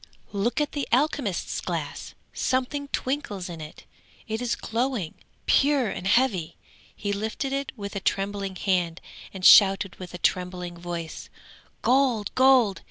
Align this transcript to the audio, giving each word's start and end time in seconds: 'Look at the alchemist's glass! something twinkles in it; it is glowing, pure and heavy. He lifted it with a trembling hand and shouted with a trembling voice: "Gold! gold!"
'Look 0.31 0.59
at 0.59 0.71
the 0.71 0.87
alchemist's 0.91 1.61
glass! 1.61 2.15
something 2.33 2.87
twinkles 2.87 3.49
in 3.49 3.61
it; 3.61 3.83
it 4.27 4.41
is 4.41 4.55
glowing, 4.55 5.13
pure 5.45 5.89
and 5.91 6.07
heavy. 6.07 6.57
He 6.95 7.13
lifted 7.13 7.53
it 7.53 7.71
with 7.77 7.95
a 7.95 7.99
trembling 7.99 8.55
hand 8.55 8.99
and 9.31 9.45
shouted 9.45 9.97
with 9.97 10.15
a 10.15 10.17
trembling 10.17 10.75
voice: 10.75 11.29
"Gold! 11.83 12.33
gold!" 12.33 12.79